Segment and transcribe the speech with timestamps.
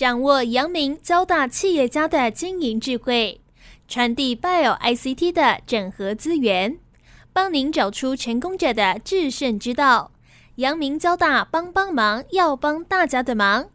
[0.00, 3.38] 掌握阳明交大企业家的经营智慧，
[3.86, 6.78] 传递 Bio ICT 的整合资源，
[7.34, 10.10] 帮您找出成功者的制胜之道。
[10.54, 13.68] 阳明交大帮帮忙，要帮大家的忙。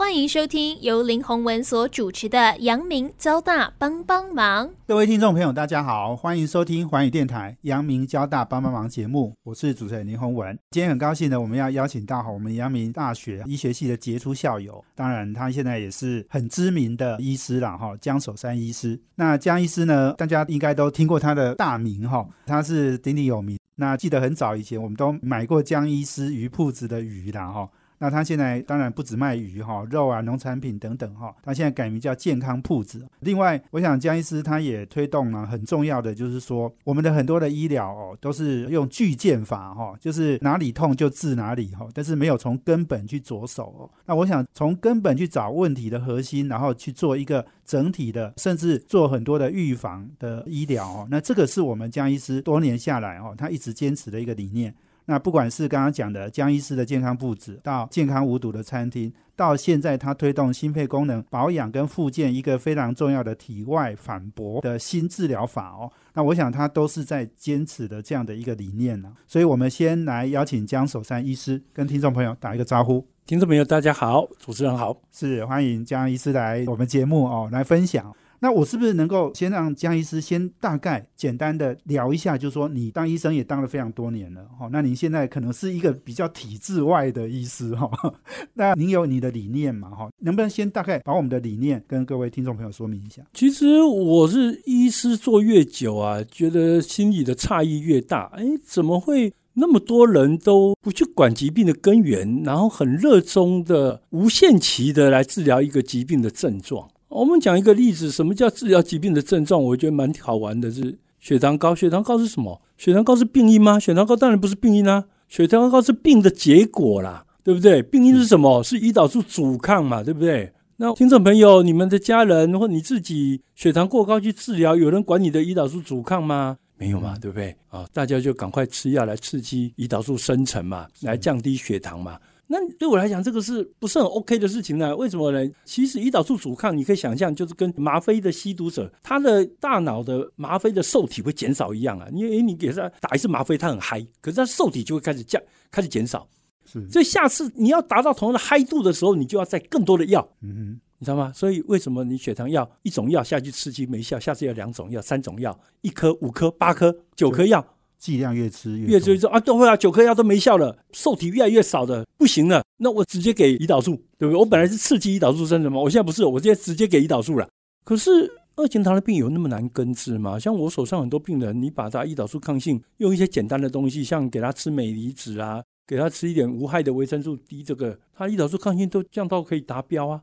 [0.00, 4.66] 欢迎收听由林宏文所主持的《阳明交大帮帮忙》。
[4.86, 10.58] 各位听众朋友，大家好，欢迎收听环宇电台《阳明交大帮帮忙》节目，我是主持人林宏文。
[10.70, 18.98] 今天很高兴呢，我们要邀请到我们阳明大学医学系的杰出校友，当然他现在也是很知名的医师了哈，江守山医师。
[19.16, 23.58] 那江医师呢，大家应该都听过他的大名哈，他是鼎鼎有名。
[23.74, 27.68] 那记得很早以前，我们都买过江医师鱼铺子的鱼啦哈。
[28.00, 31.32] 那他现在当然不止卖鱼哈，肉啊、农产品等等哈。
[31.42, 33.06] 他现在改名叫健康铺子。
[33.20, 43.90] 另外，我想江医师他也推动了很重要的，就是说我们的很多的医疗哦，都是用巨剑法哈，就是哪里痛就治哪里哈，但是没有从根本去着手哦。
[44.06, 51.08] 那我想从根本去找问题的核心，然后去做一个整体的，甚至做很多的预防的医疗哦。
[51.10, 54.74] 那这个是我们江医师多年下来哦，他一直坚持的一个理念。
[55.10, 69.12] 那不管是刚刚讲的江医师的健康布置，到健康无毒的餐厅，到现在他推动心肺功能保养跟复健一个非常重要的体外反搏的新治疗法哦，那我想他都是在坚持的这样的一个理念呢。
[69.26, 73.04] 所以我们先来邀请江守山医师跟听众朋友打一个招呼。
[73.26, 78.14] 听众朋友大家好，主持人好，是欢迎江医师来我们节目哦来分享。
[78.40, 87.90] 那我是不是能够先让江医师先大概简单的聊一下，就是说你当医生也当了非常多年了，哈，那您现在可能是一个比较体制外的医师，哈，
[88.54, 93.22] 那您有你的理念嘛，哈，能不能先大概把我们的理念跟各位听众朋友说明一下？
[93.34, 106.88] 其实我是医师做越久啊，觉得心里的差异越大，哎，怎么会那么多人都不去管疾病的根源，然后很热衷的无限期的来治疗一个疾病的症状？
[107.10, 109.62] 我们讲一个例子，什么叫治疗疾病的症状？
[109.62, 111.74] 我觉得蛮好玩的，是血糖高。
[111.74, 112.62] 血糖高是什么？
[112.78, 113.80] 血糖高是病因吗？
[113.80, 117.82] 血糖高当然不是病因啊，血糖高是病的结果啦，对不对？
[117.82, 118.62] 病因是什么？
[118.62, 120.52] 是胰岛素阻抗嘛，对不对？
[120.76, 126.56] 那听众朋友，你们的家人或你自己血糖过高去治疗，有人管你的胰岛素阻抗吗？
[126.78, 127.54] 没有嘛，对不对？
[127.70, 132.16] 啊，大家就赶快吃药来刺激胰岛素生成嘛，来降低血糖嘛。
[132.52, 134.96] 那对我来讲，这个是不是很 OK 的事情呢？
[134.96, 135.48] 为什么呢？
[135.64, 142.08] 其实胰岛素阻抗，你可以想象，就是跟吗啡的吸毒者，他的大脑的吗啡的受体会减少一样啊。
[142.12, 145.40] 因为你给他打一次吗啡，他很嗨，可是他受体就会开始降，
[145.70, 146.26] 开始减少。
[146.66, 150.28] 是，所以下次你要达到同样的嗨度的时候，你就要再更多的药。
[150.40, 151.32] 嗯哼，你知道吗？
[151.32, 157.64] 所以为什么你血糖药一种药下去刺激没效，下次要两种药、三种药，一颗、五颗、八颗、九颗药。
[158.00, 162.64] 剂量越吃越越吃越啊，都会啊，九颗药都没效了，受体越来越少的，不行了。
[162.78, 164.36] 那我直接给胰岛素，对不对？
[164.36, 167.46] 我本来是刺激胰岛素生成嘛，我现在不是，我现在直接给胰岛素了。
[167.84, 168.10] 可是
[168.56, 170.38] 二型糖尿病有那么难根治吗？
[170.38, 180.22] 像我手上很多病人，你把他胰岛素抗性用一些简单的东西，像给他吃镁离子啊，给他吃一点无害的维生素 D，这个他胰岛素抗性都降到可以达标啊。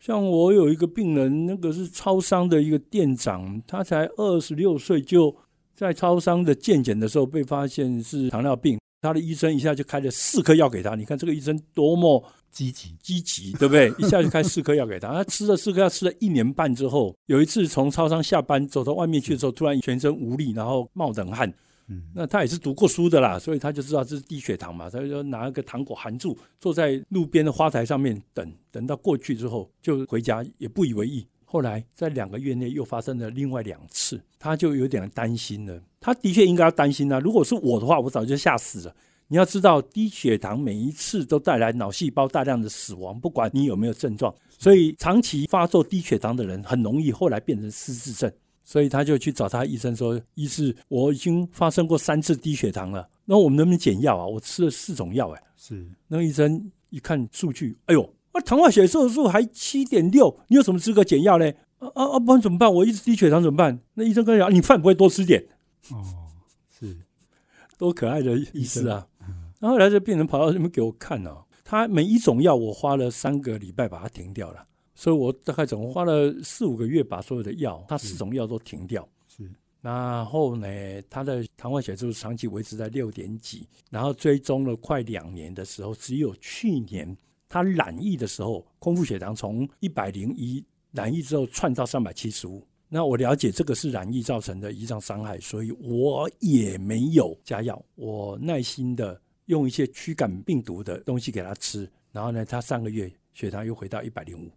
[0.00, 5.34] 像我有一个病人，那个是超商的一个店长，他才二十六岁就。
[5.76, 10.94] 在超商的健检的时候被发现是糖尿病，他的医生一下就开了四颗药给他。
[10.94, 13.92] 你看这个医生多么积极，积极，对不对？
[14.04, 15.12] 一下就开四颗药给他。
[15.12, 21.52] 他吃了四颗药，吃了一年半之后，有一次从超商下班走到外面去的时候，突然全身无力，然后冒冷汗。
[21.88, 24.90] 嗯，那他也是读过书的啦，所以他就知道这是低血糖嘛。
[24.90, 31.24] 他就拿一个糖果含住，坐在路边的花台上面等，等到过去之后就回家，也不以为意。
[31.48, 35.80] 后来在两个月内又发生了另外两次，他就有点担心了。
[36.00, 37.20] 他的确应该要担心啊！
[37.20, 38.94] 如果是我的话，我早就吓死了。
[39.28, 44.34] 你要知道，低血糖每一次都带来脑细胞大量的死亡，不管你有没有症状。
[44.58, 48.30] 所以长期发作低血糖的人很容易后来变成失智症。
[48.64, 54.26] 所以他就去找他医生说：“医师，我已经发生过三次低血糖了，那我们能不能减药啊？
[54.26, 55.86] 我吃了四种药，哎，是。
[56.08, 58.15] 那个医生一看数据，哎呦！
[58.40, 61.50] 糖化血色素还七点六，你有什么资格减药呢？
[61.78, 62.18] 啊啊啊！
[62.18, 62.72] 不然怎么办？
[62.72, 63.78] 我一直低血糖怎么办？
[63.94, 65.46] 那医生跟你讲，你饭不会多吃点？
[65.90, 66.02] 哦，
[66.78, 66.96] 是，
[67.76, 69.06] 多可爱的医师啊！
[69.60, 79.06] 然后来这病人跑到这边给我看哦，他每一种药我花了三个礼拜把它停掉了，所以我大概总共花了四五个月把所有的药，他四种药都停掉。
[79.28, 79.46] 是，
[79.82, 80.66] 然后呢，
[81.10, 87.14] 他的糖化血色素长期维持在六点几，然后追踪了快两年的时候，只有去年。
[87.48, 92.66] 他染疫的时候，空腹血糖从一百零一染疫之后窜到三百七十五。
[92.88, 101.90] 那我了解这个是染疫造成的胰脏伤害，所以我也没有加药，我耐心的用一些驱赶病毒的东西给他吃。
[102.12, 104.50] 然后呢，他上个月血糖又回到一百零五。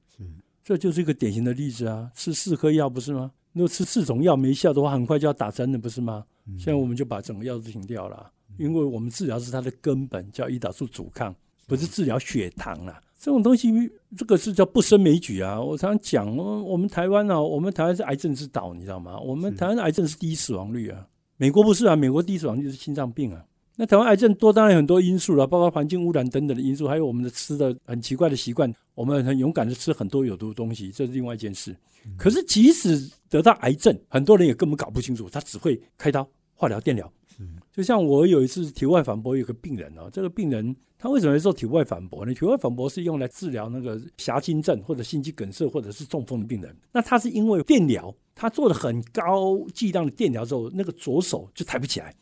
[0.63, 2.11] 这就是一个典型的例子啊！
[2.13, 3.31] 吃四颗药不是吗？
[3.53, 6.23] 如果吃四种药没效的话，很快就要打针了，不是吗？
[6.57, 11.35] 现在我们就把整个药都停掉了，因为我们治疗是它的根本，叫胰岛素阻抗，
[11.69, 12.99] 不是治疗血糖啊。
[13.21, 13.69] 这种东西，
[14.17, 15.61] 这个是叫不胜枚举啊！
[15.61, 19.19] 我常常讲，我们台湾呢，我们台湾是癌症之岛，你知道吗？
[19.19, 21.05] 我们台湾的癌症是第一死亡率啊，
[21.35, 23.43] 美国不是啊，美国第一死亡率是心脏病啊。
[23.75, 28.73] 那台湾癌症多，当然很多因素了，包括环境污染等等的因素，还有我们的吃的很奇怪的习惯。
[28.95, 31.75] 我们很勇敢的吃很多有毒的东西，这是另外一件事。
[32.17, 37.11] 可是即使得到癌症，很多人也根本搞不清楚，他只会开刀、化疗、电疗。
[37.71, 42.33] 就像我有一次体外反搏，有个病人哦，这个病人他为什么要做体外反搏呢？
[42.33, 46.75] 体外反搏是用来治疗那个狭心症或者心肌梗塞或者是中风的病人。
[46.91, 52.13] 那他是因为电疗，他做了很高剂量的电疗之后，那个左手就抬不起来。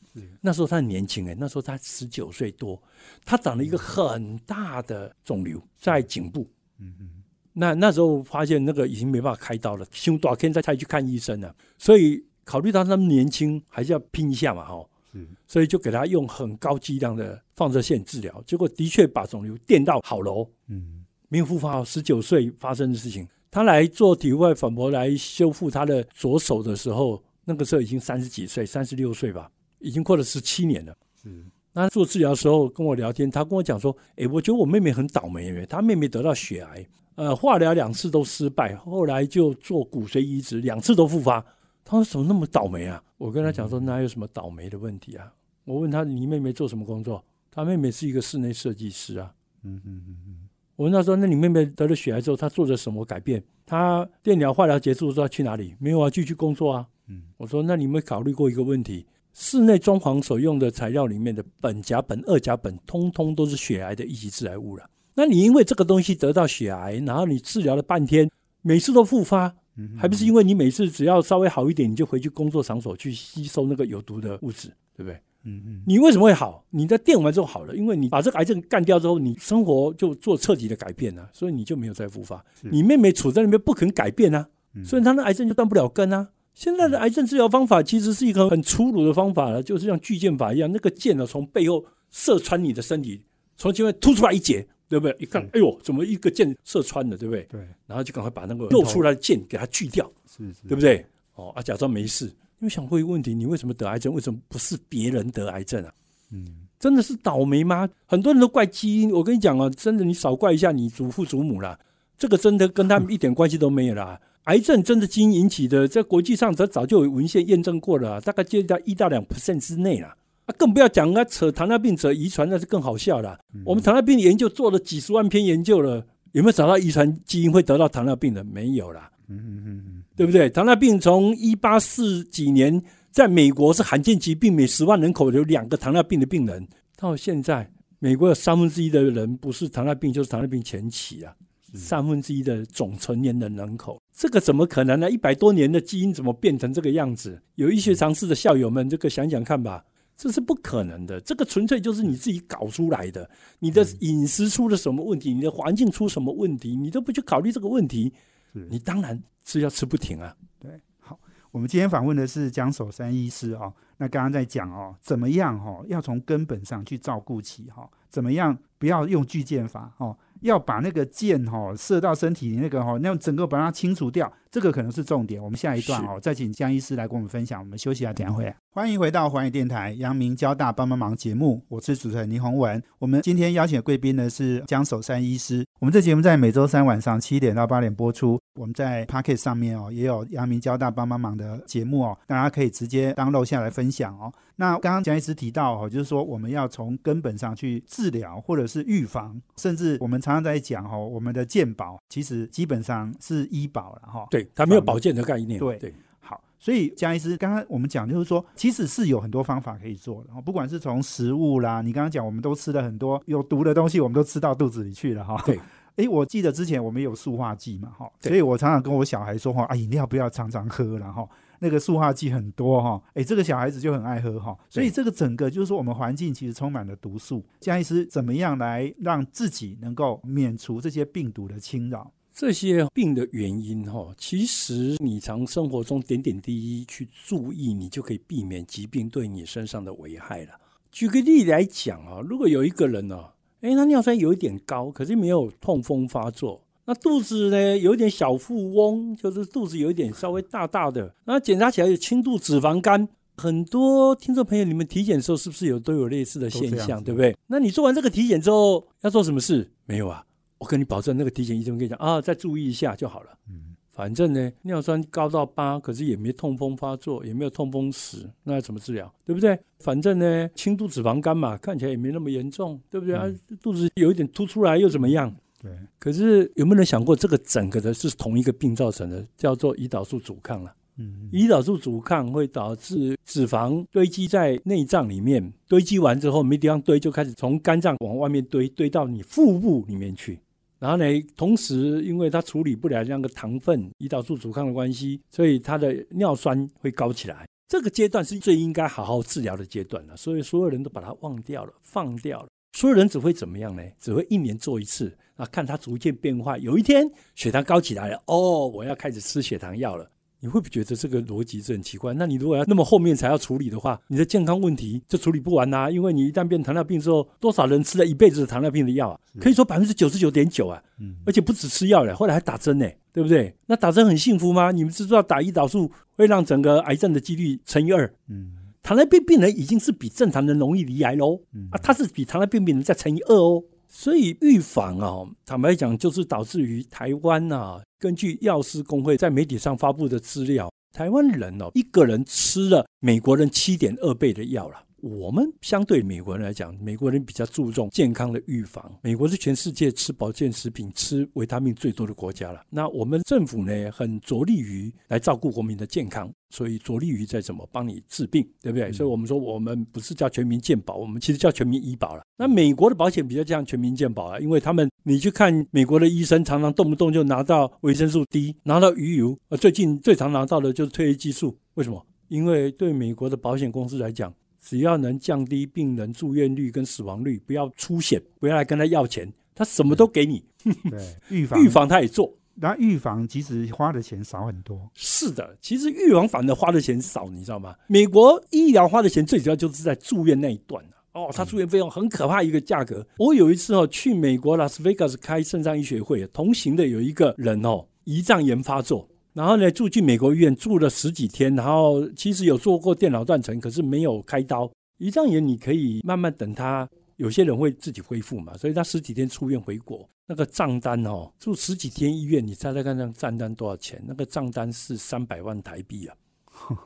[0.41, 2.81] 那时候他很年轻哎，那时候他十九岁多，
[3.23, 6.47] 他长了一个很大的肿瘤在颈部。
[6.79, 7.09] 嗯嗯，
[7.53, 11.55] 那那时候发现那个已经没办法开刀了，胸大天再才去看医生了。
[11.77, 14.83] 所以考虑到他们年轻，还是要拼一下嘛哈。
[15.13, 20.47] 嗯，所以就给他用很高剂量的放射线治疗，结果的确把肿瘤电到好楼。
[20.67, 21.83] 嗯，没有复发。
[21.83, 29.49] 十九岁发生的事情，他来做体外反搏来修复他的左手的时候，那个时候已经三十几岁，三十六岁吧。
[29.79, 30.97] 已经过了十七年了。
[31.23, 41.45] 嗯，那做治疗的时候跟我聊天，他跟我讲说：“哎，我觉得我妹妹很倒霉，因为她妹妹得到血癌，呃，化疗两次都失败，后来就做骨髓移植，两次都复发。
[41.89, 43.01] 他说怎么那么倒霉啊？
[43.17, 45.31] 我跟他讲说，哪有什么倒霉的问题啊？
[45.63, 47.23] 我问他，你妹妹做什么工作？
[47.49, 49.33] 他妹妹是一个室内设计师啊。
[49.63, 50.49] 嗯嗯嗯嗯。
[50.75, 53.41] 我问他说，那你妹妹得了血癌之后，她做了什么改变？
[53.65, 55.73] 她电疗化疗结束之后去哪里？
[55.79, 56.85] 没有啊，继续工作啊。
[57.07, 59.07] 嗯，我说那你没考虑过一个问题？
[59.33, 64.89] 室内装潢所用的材料里面的苯甲苯、二甲苯，通通都是血癌的一级致癌物了。
[65.13, 68.29] 那你因为这个东西得到血癌，然后你治疗了半天，
[68.61, 69.55] 每次都复发，
[69.97, 75.13] 还不是因为你每次只要稍微好一点，你就回去工作场所去吸收那个有毒的物质，对不对？
[75.43, 75.83] 嗯嗯。
[75.85, 76.65] 你为什么会好？
[76.69, 82.43] 你在电完之后好了，因为你把这个癌症干掉之后，你生活就做彻底的改变了，所以你就没有再复发。
[82.61, 84.47] 你妹妹处在那边不肯改变啊，
[84.83, 86.29] 所以她的癌症就断不了根啊。
[86.53, 93.21] 现在的癌症治疗方法其实是一个很粗鲁的方法了，就是像巨剑法一样，那个剑呢从背后射穿你的身体，
[93.55, 95.15] 从前面突出来一截，对不对？
[95.19, 97.43] 一看，哎呦，怎么一个箭射穿了，对不对？
[97.49, 97.61] 对。
[97.85, 101.05] 然后就赶快把那个露出来的箭给它锯掉，是是，对不对？
[101.35, 102.25] 哦啊，假装没事。
[102.25, 104.13] 因为想过一个问题，你为什么得癌症？
[104.13, 105.93] 为什么不是别人得癌症啊？
[106.31, 107.87] 嗯，真的是倒霉吗？
[108.05, 111.79] 很多人都怪基因，我跟你讲啊，真的，你少怪一下你祖父祖母啦，
[112.17, 114.19] 这个真的跟他们一点关系都没有啦。
[114.45, 120.15] 癌症真的基因引起的，在国际上则早就有文献验证过了，大概接在一到两 percent 之内了。
[120.47, 123.37] 啊，更不要讲啊，扯糖尿病者遗传那是更好笑了。
[123.63, 128.43] 我们糖尿病研究做了几十万篇研究了，有没有找到遗传基因会得到糖尿病的？
[128.43, 129.11] 没有啦。
[129.29, 130.49] 嗯嗯嗯对不对？
[130.49, 136.65] 糖尿病从一八四几年在美国是罕见疾病，每十万人口有两个糖尿病的病人，
[136.95, 141.35] 到现在美国有三分之一的人不是糖尿病就是糖尿病前期啊。
[141.73, 145.11] 三分之一的总成年人人口，这个怎么可能呢？
[145.11, 147.39] 一百多年的基因怎么变成这个样子？
[147.55, 149.83] 有医学常识的校友们，这个想想看吧，
[150.17, 151.21] 这是不可能的。
[151.21, 153.29] 这个纯粹就是你自己搞出来的。
[153.59, 155.33] 你的饮食出了什么问题？
[155.33, 156.75] 你的环境出什么问题？
[156.75, 158.11] 你都不去考虑这个问题，
[158.51, 160.35] 你当然是要吃不停啊。
[160.59, 161.17] 对，好，
[161.51, 163.71] 我们今天访问的是江守山医师啊。
[163.99, 170.17] 那刚刚在讲哦，怎么样哈，要从根本上去照顾起哈，怎么样不要用巨剑法哦。
[170.41, 175.41] 要把那个剑哈射到身体那个哈，那整个把它清除掉，这个可能是重点。
[175.43, 177.59] 我们下一段哦，再请江医师来跟我们分享。
[177.59, 178.55] 我们休息一下，等下回来。
[178.71, 182.81] 欢迎回到环宇电台阳明交大帮帮忙节目，我是主持人倪宏文。
[182.99, 185.65] 我们今天邀请的贵宾呢是江守山医师。
[185.79, 188.39] 我们这节目在每周三晚上七点到八点播出。
[188.59, 194.31] 我们在 Pocket 上面哦也有阳明交大帮帮忙的节目哦，大家可以直接当录下来分享哦。
[194.59, 204.25] 那刚刚江医师提到哦，就是说我们要从根本上去治疗或者是预防，甚至我们常常在讲哦，我们的健保其实基本上是医保了哈。
[204.31, 205.59] 对，它没有保健的概念。
[205.59, 215.41] 对对，好，所以蒋医师刚刚我们讲就是说，其实是有很多方法可以做的，不管是从食物啦，你刚刚讲我们都吃了很多有毒的东西，我们都吃到肚子里去了哈。
[215.45, 215.59] 对。
[215.97, 221.27] 哎，我记得之前我们有塑化剂嘛，哈，所以我常常跟我小孩说话啊，饮料不要常常喝了哈，
[221.57, 227.43] 那个塑化剂很多哈，哎，这个小孩子就很爱喝哈，所以这个整个就是说我们环境其实充满了毒素。
[227.59, 232.11] 江医师怎么样来让自己能够免除这些病毒的侵扰？
[232.39, 240.51] 这些病的原因哈，其实你从生活中点点滴滴去注意，你就可以避免疾病对你身上的危害了。
[240.91, 243.19] 举个例来讲啊，如果有一个人呢。
[243.61, 246.61] 哎，他尿酸有一点高，可是没有痛风发作。
[246.85, 253.09] 那肚子呢有一点小富翁，就是肚子有一点稍微大大的，那检查起来有轻度脂肪肝。
[253.37, 257.35] 很多听众朋友，你们体检的时候是不是有都有类似的现象，对不对？
[257.47, 259.71] 那你做完这个体检之后要做什么事？
[259.85, 260.23] 没有啊，
[260.57, 263.37] 我跟你保证，那个体检医生跟你讲啊，再注意一下就好了。
[263.49, 269.13] 嗯，反正呢，尿酸高到八，可是也没痛风发作，也没有痛风史，那要怎么治疗？
[269.25, 269.59] 对不对？
[269.79, 273.25] 反正呢，轻度脂肪肝嘛，看起来也没那么严重，对不对啊？
[273.61, 275.35] 肚子有一点凸出来又怎么样？
[275.61, 275.71] 对。
[275.99, 280.73] 可是有没有人想过，这个整个的是同一个病造成的，叫做胰岛素阻抗了。
[280.99, 290.39] 嗯，胰岛素阻抗会导致脂肪堆积在内脏里面，堆积完之后没地方堆，就开始从肝脏往外面堆，堆到你腹部里面去。
[290.79, 291.05] 然后呢，
[291.35, 297.47] 同时因为它处理不了那个糖分，胰岛素阻抗的关系，所以它的尿酸会高起来。
[297.67, 302.47] 这个阶段是最应该好好治疗的阶段了，所以所有人都把它忘掉了，放掉了。
[302.73, 303.81] 所有人只会怎么样呢？
[303.99, 306.57] 只会一年做一次啊，看它逐渐变化。
[306.59, 310.09] 有一天血糖高起来了，哦，我要开始吃血糖药了。
[310.39, 312.13] 你会不会觉得这个逻辑是很奇怪？
[312.13, 315.89] 那你如果要那么后面才要处理的话，你的健康问题就处理不完呐。
[315.89, 319.19] 因为你一旦变糖尿病之后，多少人吃了一辈子的糖尿病的药啊？
[319.39, 323.55] 可以说百分之九十九点九啊，嗯，而且不止吃药了，后来还打针呢，对不对？
[323.65, 324.71] 那打针很幸福吗？
[324.71, 328.51] 你们知道打胰岛素会让整个癌症的几率乘以二，嗯，
[328.83, 331.41] 糖尿病病人已经是比正常人容易离癌喽，
[331.71, 333.63] 啊，他是比糖尿病病人再乘以二哦。
[333.99, 337.81] 所以预防啊，坦白讲，就是导致于台湾啊。
[337.97, 344.83] 根据药师工会在媒体上发布的资料，台湾人哦，一个人吃了美国人七点二倍的药了。
[345.01, 348.91] 我们相对美国人来讲，美国人比较注重健康的预防。
[349.01, 352.63] 美国是全世界吃保健食品、吃维他命最多的国家了。
[352.69, 356.31] 那我们政府呢，很着力于来照顾国民的健康。
[356.49, 358.89] 所以着力于在怎么帮你治病，对不对？
[358.93, 362.23] 所以我们说我们不是叫全民健保，我们其实叫全民医保了。
[362.37, 369.37] 那美国的保险比较像全民健保啊，因为他们你去看美国的医生，常常动不动就拿到维生素 D，拿到鱼油。
[369.49, 371.57] 呃，最近最常拿到的就是褪黑激素。
[371.73, 372.03] 为什么？
[372.29, 374.33] 因为对美国的保险公司来讲，
[374.67, 380.43] 只要能降低病人住院率跟死亡率，不要出险，不要来跟他要钱，他什么都给你。
[380.91, 382.37] 对， 预防预防他也做。
[382.53, 384.77] 那预防其实花的钱少很多。
[384.93, 387.73] 是的，其实预防反而花的钱少，你知道吗？
[387.87, 390.83] 美国医疗花的钱最主要就是在住院那一段
[391.13, 393.07] 哦，他住院费用很可怕一个价格。
[393.19, 404.67] 我有一次哦去美国拉斯维加斯开肾脏医学会，同行的有一个人哦胰脏炎发作，然后呢住进美国医院住了十几天，然后其实有做过电脑断层，可是没有开刀。
[404.97, 406.89] 胰脏炎你可以慢慢等他。
[407.17, 413.99] 有些人会自己恢复嘛，所以他十几天出院回国，那个账单哦，住十几天医院，你猜猜看那账单多少钱？
[414.07, 416.15] 那个账单是三百万台币啊！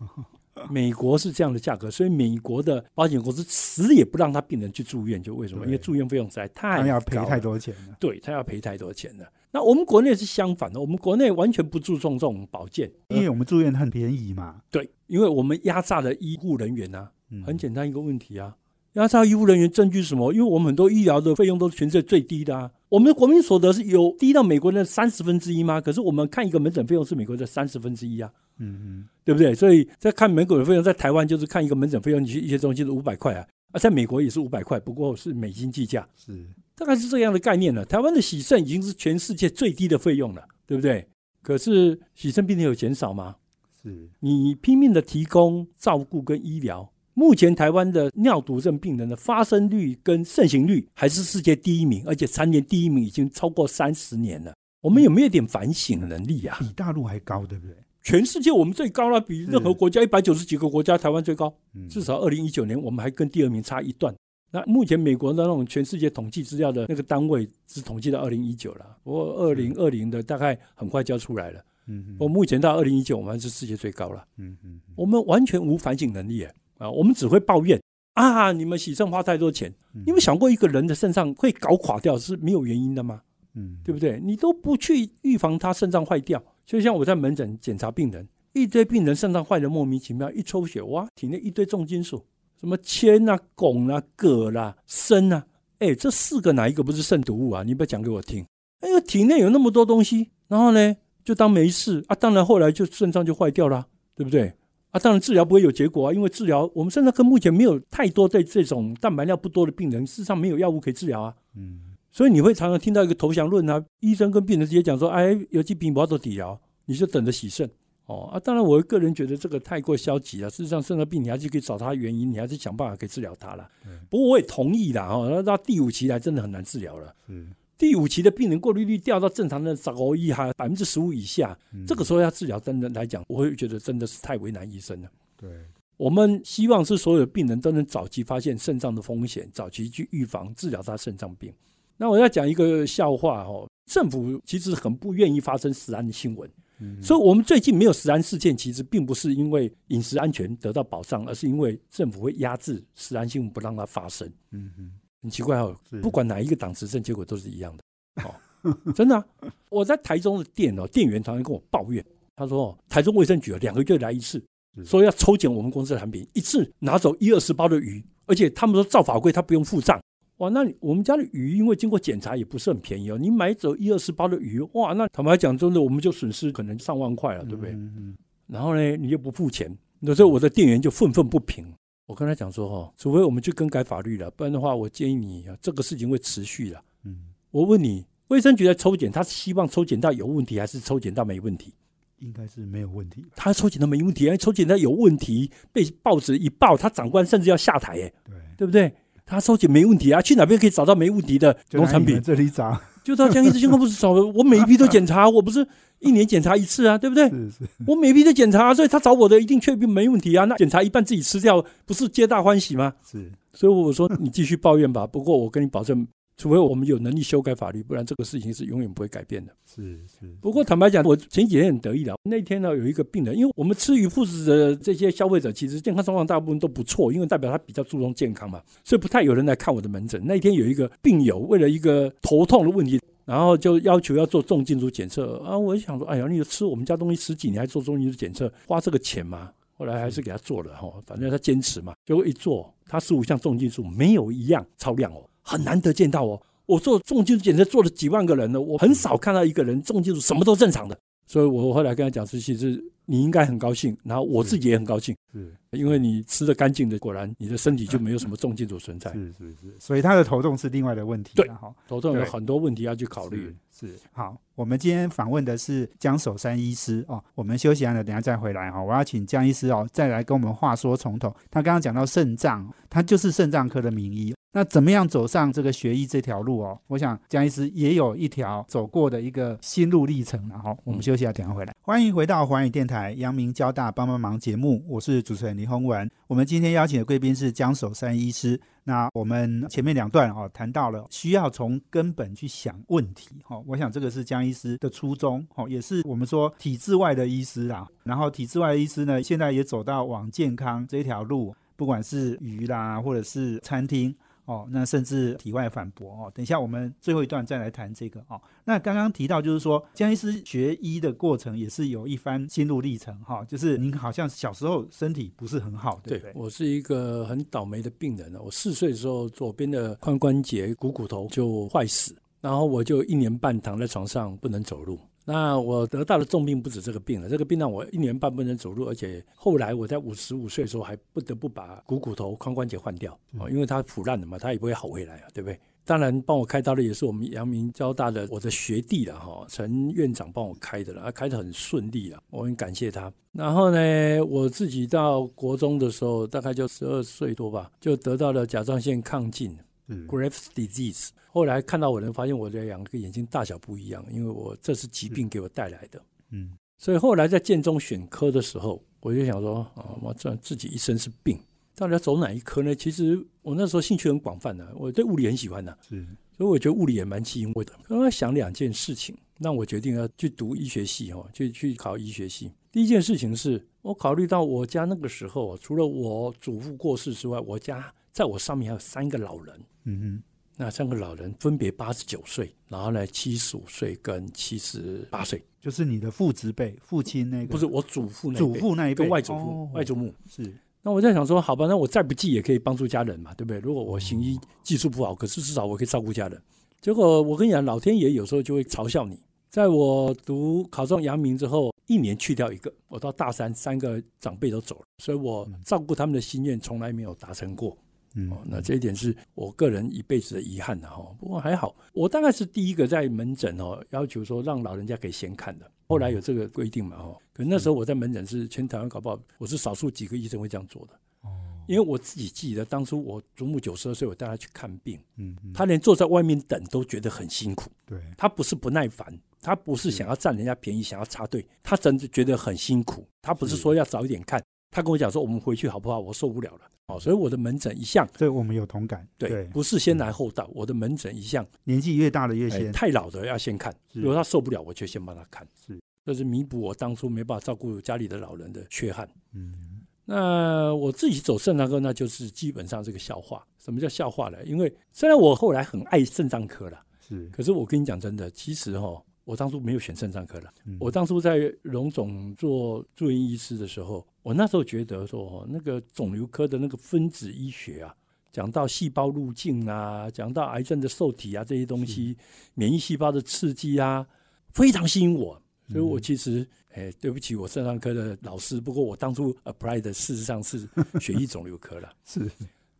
[0.69, 5.65] 美国是这样的价格，所以美国的保险公司死也不让他病人去住院，就为什么？
[5.65, 7.95] 因为住院费用实在太他要赔太多钱了。
[7.99, 9.25] 对他要赔太多钱了。
[9.51, 14.61] 那我们国内是相反的，我们国内完全不注重这种保健，因为我们住院很便宜嘛。
[14.71, 17.11] 对，因为我们压榨了医护人员啊，
[17.45, 18.55] 很简单一个问题啊。
[18.93, 20.33] 压榨医护人员证据是什么？
[20.33, 22.69] 因为我们很多医疗的费用都是全世界最低的啊。
[22.89, 25.79] 我们的国民所得是有低到美国的三十分之一吗？
[25.79, 28.29] 可是我们看一个门诊费用是美国的三十分之一啊。
[28.57, 29.55] 嗯嗯，对不对？
[29.55, 36.45] 所以在看门诊的费用，在台湾就是看一个门诊费用，你去一些中心是五百块啊，啊，在美国也是五百块，不过是美金计价，是
[36.81, 37.85] 大概是这样的概念了。
[37.85, 41.07] 台湾的洗肾已经是全世界最低的费用了，对不对？
[41.43, 43.35] 可是洗肾病人有减少吗？
[43.83, 46.91] 是你拼命的提供照顾跟医疗。
[47.13, 54.51] 目前台湾的尿毒症病人的发生率跟盛行率还是世界第一名，而且蝉联第一名已经超过三十年了。
[54.81, 56.57] 我们有没有点反省的能力啊？
[56.59, 57.75] 比大陆还高，对不对？
[58.01, 61.53] 全世界我们最高了，比任何国家一百九十几个国家，台湾最高。
[61.87, 64.11] 至少二零一九年我们还跟第二名差一段。
[64.51, 71.63] 那目前美国的那种全世界统计资料的那个单位只统计到二零一九了，不过二零二零的大概很快就要出来了。
[71.87, 74.25] 嗯，我目前到二零一九，我们是世界最高了。
[74.37, 76.45] 嗯嗯，我们完全无反省能力。
[76.77, 77.79] 啊，我们只会抱怨
[78.15, 78.51] 啊！
[78.51, 79.71] 你们洗肾花太多钱，
[80.03, 83.21] 你们想过一个人的肾脏会搞垮掉是没有原因的吗？
[83.53, 84.19] 嗯，对不对？
[84.19, 92.25] 你都不去预防他肾脏坏掉，就像我在门诊检查病人，一堆病人肾脏坏的莫名其妙，一抽血哇，体内一堆重金属，
[92.61, 95.47] 什么铅啊、汞啊、铬啦、砷啊，
[95.79, 97.63] 哎，这四个哪一个不是肾毒物啊？
[97.63, 98.45] 你不要讲给我听。
[98.81, 102.15] 哎呦，体内有那么多东西，然后呢，就当没事啊。
[102.15, 104.53] 当然后来就肾脏就坏掉了，对不对？
[104.91, 111.33] 啊，当然治疗不会有结果啊，因为治疗我们肾脏科目前没有太多对这种蛋白尿不多的病人，事实上没有药物可以治疗啊。
[111.55, 111.79] 嗯，
[112.11, 117.67] 所以你会常常听到一个投降论啊，医生跟病人直接讲说，哎，有疾病不要做治疗，你就等着洗肾。
[118.11, 120.49] 哦啊，当然我个人觉得这个太过消极了。
[120.49, 123.69] 事实上，肾脏病你还是可以找它原因，你还是想办法可以治疗它了。
[124.09, 127.15] 不过我也同意啦，哦，那到第五期来真的很难治疗了。
[127.27, 127.53] 嗯。
[127.77, 135.09] 第五期的病人过滤率掉到正常的十五以下，百分之十五以下，嗯这个时候要治疗，真的来讲，我会觉得真的是太为难医生了。
[135.35, 135.49] 对，
[135.97, 141.51] 我们希望是所有病人都能早期发现肾脏的风险，早期去预防治疗他肾脏病。
[141.97, 146.47] 那我要讲一个笑话哦，政府其实很不愿意发生死案的新闻，
[146.81, 154.27] 嗯所以我们最近没有食安事件，其实并不是因为饮食安全得到保障，而是因为政府会压制食安新闻，不让它发生。
[154.51, 157.83] 嗯嗯，很奇怪哦，不管哪一个党执政，结果都是一样的。
[158.25, 159.25] 哦，真的啊、
[159.69, 162.03] 我在台中的店哦，店员常常跟我抱怨，
[162.35, 164.43] 他说哦，台中卫生局哦两个月来一次，
[164.83, 170.01] 说要抽检我们公司的产品，一次拿走一二十包的鱼，而且他们说照法规他不用付账。
[170.41, 177.71] 哇，那我们家的鱼因为经过检查也不是很便宜哦，你买走一二十包的鱼，哇，那坦白讲，真的我们就损失可能上万块了，对不对？
[177.73, 178.17] 嗯嗯
[178.47, 181.63] 然后呢，你又不付钱，那时候我的店员就愤愤不平。
[182.07, 186.83] 我跟他讲说，哦，除非我们去更改法律了，不然的话，我建议你啊，这个事情会持续的。
[187.05, 187.17] 嗯，
[187.51, 191.71] 我问你，卫生局在抽检，他是希望抽检到有问题，还是抽检到没问题？
[192.17, 193.23] 应该是没有问题。
[193.35, 198.91] 他抽检到没问题，哎，抽检到有问题，被报纸一报，他长官甚至要下台，哎，对，对不对？
[199.31, 202.21] 他收检没问题啊，去哪边可以找到没问题的农产品？
[202.21, 205.65] 这里找， 就到江医师健康部找的，我每一批都检查， 我不是
[205.99, 207.29] 一年检查一次啊，对不对？
[207.29, 207.57] 是是，
[207.87, 210.43] 我每一批都检查，所以他找我的一定确定没问题啊。
[210.43, 212.91] 那检查一半自己吃掉，不是皆大欢喜吗？
[213.09, 215.07] 是，所以我说你继续抱怨吧。
[215.07, 216.05] 不过我跟你保证，
[216.41, 219.55] 除非我们有能力修改法律，不然这个事情是永远不会改变的。
[219.63, 222.15] 是是，不过坦白讲，我前几天很得意的。
[222.23, 230.19] 那天呢，有一个病人，因为我们吃鱼副食的这些消费者，其实健康状况大部分都不错，因为代表他比较注重健康嘛，所以不太有人来看我的门诊。
[230.25, 235.55] 那天有一个病友为了一个头痛的问题，然后就要求要做重金属检测啊。
[235.55, 239.51] 我就想说，哎呀，你吃我们家东西十几年还做重金属检测，花这个钱吗？
[239.77, 241.93] 后来还是给他做了哈，反正他坚持嘛。
[242.03, 246.41] 结果一做，他十五项重金属没有一样超量哦，很难得见到哦。
[246.65, 250.97] 我做重金属检测做了几万个人了，我很少看到一个人重金属什么都正常的。
[251.27, 259.11] 所以我后来跟他讲说，其实你应该很高兴，然后我自己也很高兴，是因为你吃的干净的，果然你的身体就没有什么重金属存在。
[259.13, 261.49] 是是是，所以他的头痛是另外的问题对。
[261.87, 263.55] 头痛有很多问题要去考虑。
[263.81, 267.23] 是是好，我们今天访问的是江守山医师哦。
[267.33, 271.35] 我们休息完了，等下再回来哈、我要请江医师哦，再来跟我们话说从头。
[271.49, 274.35] 他刚刚讲到肾脏，他就是肾脏科的名医。
[274.53, 276.77] 那怎么样走上这个学医这条路哦？
[276.87, 281.73] 我想江医师也有一条走过的一个心路历程然后、我们休息一下，等下回来。
[281.81, 286.07] 欢迎回到环宇电台阳明交大帮帮忙节目，我是主持人林宏文。
[286.27, 288.59] 我们今天邀请的贵宾是江守山医师。
[288.83, 297.87] 那我们前面两段哦谈到了需要从根本去想问题哈、哦，我想这个是江医师的初衷哦，也是我们说体制外的医师啦。
[298.03, 304.15] 然后体制外的医师呢，现在也走到往健康这条路，不管是鱼啦，或者是餐厅。
[304.45, 306.31] 哦，那甚至体外反驳哦。
[306.33, 308.41] 等一下，我们最后一段再来谈这个哦。
[308.63, 316.31] 那刚刚提到就是说，江医师学医的过程也是有一番心路历程哈、就是您好像小时候身体不是很好，对不对？
[316.35, 324.99] 我是一个很倒霉的病人我四岁的时候，左边的髋关节股骨头就坏死，然后我就一年半躺在床上不能走路。
[325.23, 335.59] 那我得到的重病不止这个病了，这个病让我一年半不能走路，而且后来我在五十五岁的时候还不得不把股骨头髋关节换掉哦，因为它腐烂了嘛，它也不会好回来啊，对不对？
[335.83, 343.11] 当然，帮我开刀的也是我们阳明交大的我的学弟了哈，陈院长帮我开的了，他开得很顺利了，我很感谢他。
[343.31, 349.57] 然后呢，我自己到国中的时候，大概就十二岁多吧，就得到了甲状腺亢进
[349.87, 351.09] 嗯 （Graves' disease）。
[351.33, 356.01] 后来看到我的人发现我的两个眼睛大小不一样，因为我这是疾病给我带来的。
[356.31, 361.39] 嗯，所以后来在建中选科的时候，我就想说啊，我这自己一身是病，
[361.73, 362.75] 到底要走哪一科呢？
[362.75, 367.71] 其实我那时候兴趣很广泛的，我对物理很喜欢的，是所以我觉得物理也蛮吸引我的。
[367.87, 372.51] 刚刚想两件事情，让我决定要去读医学系哦，去去考医学系。
[372.71, 379.59] 第一件事情是我考虑到我家那个时候，除了我祖父过世之外，我家在我上面还有三个老人。
[379.83, 380.23] 嗯哼，
[380.57, 390.13] 那三个老人分别八十九岁，然后呢七十五岁跟七十八岁，就是你的父执辈，父亲那个不是我祖父祖父那一辈，跟外祖父、哦外祖母。
[390.29, 393.59] 是那我在想说，好吧，那我再不济也可以帮助家人嘛，对不对？
[393.59, 396.41] 如果我行医技术不好，可是至少我可以照顾家人。
[396.81, 399.19] 结果我跟你讲，老天爷有时候就会嘲笑你。
[399.49, 407.77] 在我读考上阳明之后，一年去掉一个，我到大三，三个长辈都走了，所以我照顾他们的心愿从来没有达成过。
[408.15, 411.15] 嗯哦，那这一点是我个人一辈子的遗憾的哈。
[411.19, 415.69] 不过还好，我大概是第一个在门诊哦要求说让老人家可以先看的。
[415.87, 420.93] 后来有这个规定嘛哦，可那时候我在门诊是全台湾搞不好我是少数几个医生会这样做的。
[421.21, 421.29] 哦
[421.67, 427.71] 因为我自己记得当初我祖母九十二岁，我带她去看病，嗯，嗯她连坐在外面等都觉得很辛苦。
[427.85, 433.07] 对，她不是不耐烦，她不是想要占人家便宜，想要插队，她真的觉得很辛苦。
[433.21, 435.99] 她不是是说要早一点看，她跟我讲说我们回去好不好？
[435.99, 436.61] 我受不了了。
[436.87, 439.07] 哦，所以我的门诊一向这我们有同感。
[439.17, 442.71] 对，不是先来后到，我的门诊一向年纪越大的越哎先。
[442.71, 445.47] 太老的要先看，如果他受不了，我就先帮他看。
[445.65, 449.07] 是，这是弥补我当初没办法照顾家里的老人的缺憾。
[449.33, 453.45] 嗯，那我自己走肾脏科，那就是基本上是个笑话。
[453.57, 454.43] 什么叫笑话呢？
[454.43, 460.53] 因为虽然我后来很爱肾脏科了，是，可是我跟你讲真的，其实哈、我当初没有选肾脏科了。
[460.65, 467.95] 嗯我当初在荣总做住院医师的时候，我那时候觉得说，哦那个肿瘤科的那个分子医学啊，
[468.31, 472.15] 讲到细胞路径啊，讲到癌症的受体啊这些东西，
[472.53, 474.07] 免疫细胞的刺激啊，
[474.53, 475.41] 非常吸引我。
[475.69, 480.67] 所以我其实，哎、对不起，我肾脏科的老师，不过我当初 apply 的事实上是
[480.99, 481.89] 血液肿瘤科了。
[482.03, 482.29] 是，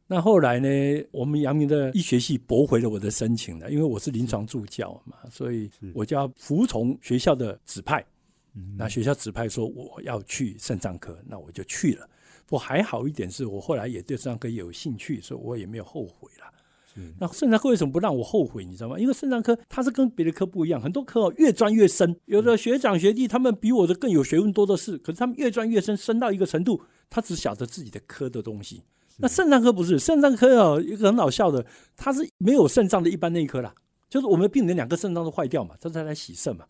[0.08, 0.68] 那后来呢，
[1.10, 8.06] 我们阳明的医学系驳回了我的申请了，因为我是临床助教嘛，所以我就要服从学校的指派。
[8.56, 12.08] 嗯那学校指派说我要去肾脏科，那我就去了。
[12.50, 16.52] 我还好一点是我后来也对肾脏科也有兴趣，所以我也没有后悔了。
[17.18, 18.66] 那肾脏科为什么不让我后悔？
[18.66, 19.00] 你知道吗？
[19.00, 28.84] 因为肾脏科它是跟别的科不一样，很多科哦越钻越深，有的学长学弟他们比我的更有学问多的是，可是他们越钻越深，深到一个程度，他只晓得自己的科的东西。
[29.20, 33.74] 那肾脏科不是，肾脏科哦，一个很好笑的，它是没有肾脏的一般内科啦，
[34.10, 36.66] 就是我们病人两个肾脏都坏掉嘛，他才来洗肾嘛。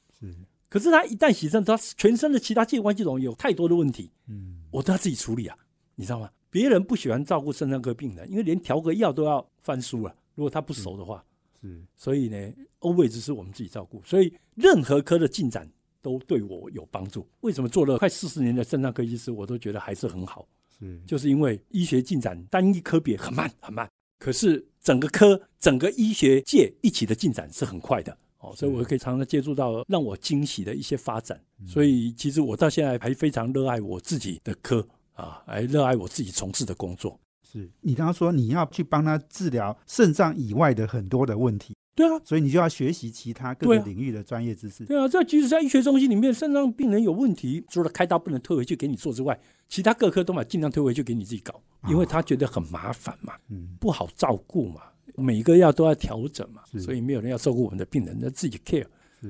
[0.72, 5.58] 是，可是他一旦洗肾，他全身的其他器官系统有太多的问题，嗯，我都要自己处理啊，
[5.96, 6.30] 你知道吗？
[6.50, 10.16] 别人不喜欢照顾肾脏科病人，因为连调个药都要翻书啊。
[10.36, 11.24] 如果他不熟的话，
[11.62, 12.38] 是，所以呢
[12.80, 15.70] ，always 是我们自己照顾，所以任何科的进展
[16.02, 17.28] 都对我有帮助。
[17.42, 20.48] 为什么做了快四十年的肾脏科医师，我都觉得还是很好？
[20.80, 31.40] 是，就是因为医学进展单一科别很慢很慢，可是整个科整个医学界一起的进展是很快的哦，所以我可以常常接触到让我惊喜的一些发展。
[31.66, 37.20] 所以其实我到现在还非常热爱我自己的科啊，还热爱我自己从事的工作。
[37.44, 44.86] 是你刚刚说你要去帮他治疗肾脏以外的很多的问题，对啊，所以你就要学习其他各个领域的专业知识。
[44.86, 53.34] 对啊，这即使在医学中心里面，肾脏病人有问题，除了开刀不能推回去给你做之外，其他各科都把尽量推回去给你自己搞，因为他觉得很麻烦嘛。
[53.50, 54.82] 嗯，不好照顾嘛，
[55.16, 58.86] 每一个药都要调整嘛，所以没有人要照顾我们的病人，那自己 care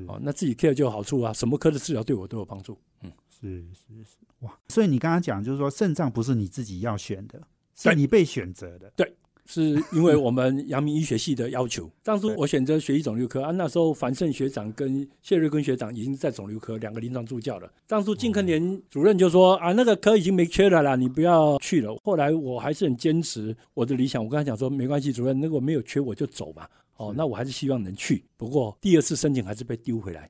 [0.08, 2.78] 哦，那自己 care 就有好处啊，什么科的治疗对我都有帮助。
[3.02, 4.58] 嗯，是是是，哇！
[4.70, 7.42] 所以你刚刚讲就是说肾脏不是你自己要选的，
[7.76, 8.92] 是你被选择的。
[9.52, 17.70] 是因为我们阳明医学系的要求， 当初我选择学医肿瘤科啊，那时候樊胜学长跟谢瑞坤学长已经在肿瘤科两个临床助教了。
[17.86, 21.94] 当初靳坑年主任就说啊，那个科已经没缺了啦，你不要去了。
[22.04, 26.66] 后来我还是很坚持我的理想，我跟他讲说没关系，主任，如果没有缺我就走嘛。
[26.98, 30.30] 哦，那我还是希望能去，不过第二次申请还是被丢回来，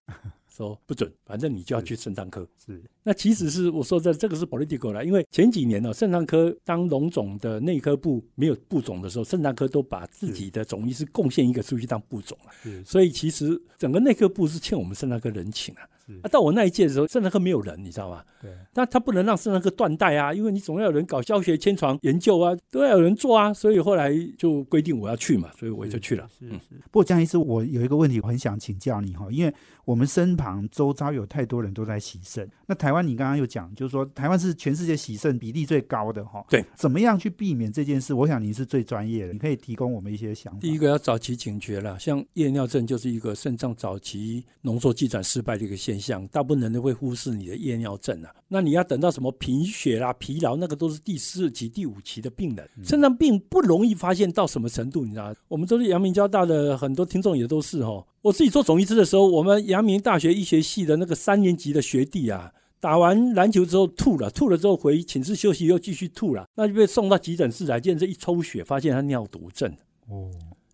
[0.55, 2.47] 说不准，反正你就要去肾脏科。
[2.63, 15.87] 是那其实是我说的，这个是 political 啦，因为前几年呢、肾脏科当龙总的内科部没有部总的时候，肾脏科都把自己的总医师贡献一个出去当部总了，所以其实整个内科部是欠我们肾脏科人情啊。
[16.11, 18.23] 是啊，到我那一届的时候，肾脏科没有人，你知道吗？
[18.41, 26.27] 对，但他不能让肾脏科断代啊，因为你总要有人搞教学、牵床研究啊，都要有人做啊，所以后来就规定我要去嘛，所以我就去了。
[26.39, 26.81] 嗯，是是。
[26.91, 29.53] 不过江医师，我有一个问题，我很想请教你哈，因为
[29.85, 32.49] 我们身旁周遭有太多人都在洗肾。
[32.67, 36.43] 那台湾，你刚刚又讲，就是说台湾是全世界洗肾比例最高的哈。
[36.49, 38.13] 对，怎么样去避免这件事？
[38.13, 40.59] 我想你是最专业的，你可以提供我们一些想法。
[40.59, 48.29] 第一个要早期警觉了，像夜尿症就是一个肾脏早期浓缩积转失败的一个现象，大部分人都会忽视你的夜尿症啊。
[48.47, 52.69] 那你要等到什么贫血啦、疲劳，那个都是第四期、第五期的病人。
[52.83, 55.33] 肾脏病不容易发现到什么程度，你知道？
[55.47, 58.05] 我们都是阳明交大的很多听众也都是哦。
[58.21, 69.71] 我自己做总医师的时候，我们阳明大学医学系的那个三年级的学弟啊，打完篮球之后吐了，吐了之后回寝室休息又继续吐了，那就被送到急诊室来，见这一抽血发现他尿毒症。
[70.07, 70.29] 哦，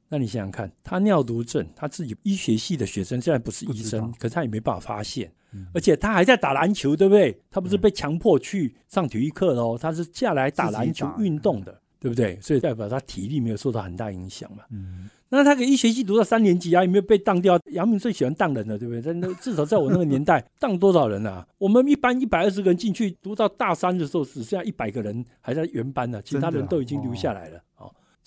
[0.10, 7.38] 那你想想看，他尿毒症，他自己医学系的学生，虽然不是医生，可是他也没办法发现，嗯而且他还在打篮球，对不对？
[7.52, 12.40] 他不是被强迫去上体育课的哦，他是下来打篮球运动的，对不对？
[12.42, 14.64] 所以代表他体力没有受到很大影响嘛。
[14.72, 17.60] 嗯，那他给医学系读到三年级啊，有没有被当掉？
[17.72, 19.02] 杨明最喜欢当人了，对不对？
[19.02, 21.46] 在那至少在我那个年代， 当多少人啊？
[21.58, 27.62] 我们一般一百二十个人进去，读到大三的时候，只剩下一百个人还在原班呢，其他人都已经留下来了。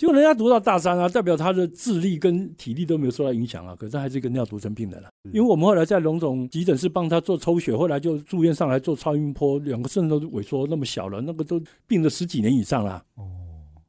[0.01, 5.11] 哦，结果人家读到大三啊，代表他的智力跟体力都没有受到影响啊，可是他还是一个尿毒症病人啊。
[5.25, 13.05] 嗯因为我们后来在龙总急诊室帮他做抽血，后来就住院上来做超音波，两个肾都萎缩那么小了，那个都病了十几年以上了。
[13.17, 13.25] 哦，